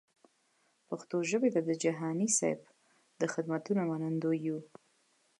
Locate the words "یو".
4.47-4.57